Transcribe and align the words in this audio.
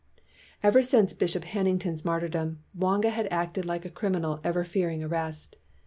Ever 0.63 0.81
since 0.81 1.13
Bishop 1.13 1.43
Hannington's 1.43 2.03
martyr 2.03 2.27
dom, 2.27 2.57
Mwanga 2.75 3.11
had 3.11 3.27
acted 3.31 3.65
like 3.65 3.85
a 3.85 3.89
criminal 3.91 4.39
ever 4.43 4.63
fearing 4.63 5.03
arrest. 5.03 5.57